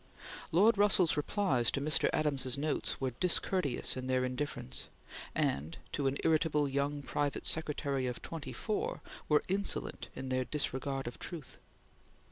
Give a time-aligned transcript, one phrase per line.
[0.51, 2.09] Lord Russell's replies to Mr.
[2.11, 4.87] Adams's notes were discourteous in their indifference,
[5.35, 11.05] and, to an irritable young private secretary of twenty four, were insolent in their disregard
[11.05, 11.59] of truth.